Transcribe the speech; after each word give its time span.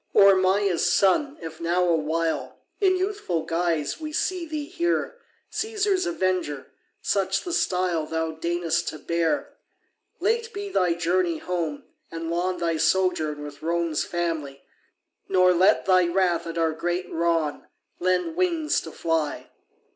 Or 0.15 0.33
Maia's 0.35 0.91
son, 0.91 1.37
if 1.41 1.61
now 1.61 1.83
awhile 1.85 2.57
In 2.79 2.95
youthful 2.97 3.43
guise 3.43 3.99
we 3.99 4.11
see 4.11 4.47
thee 4.47 4.65
here, 4.65 5.19
Caesar's 5.51 6.07
avenger 6.07 6.71
such 7.03 7.43
the 7.43 7.53
style 7.53 8.07
Thou 8.07 8.31
deign'st 8.31 8.87
to 8.87 8.97
bear; 8.97 9.53
Late 10.19 10.51
be 10.53 10.69
thy 10.69 10.95
journey 10.95 11.37
home, 11.37 11.83
and 12.09 12.31
long 12.31 12.57
Thy 12.57 12.77
sojourn 12.77 13.43
with 13.43 13.61
Rome's 13.61 14.03
family; 14.03 14.63
Nor 15.29 15.53
let 15.53 15.85
thy 15.85 16.07
wrath 16.07 16.47
at 16.47 16.57
our 16.57 16.71
great 16.73 17.07
wrong 17.11 17.67
Lend 17.99 18.35
wings 18.35 18.81
to 18.81 18.91
fly. 18.91 19.51